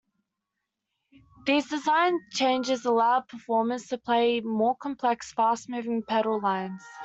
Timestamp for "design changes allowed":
1.69-3.27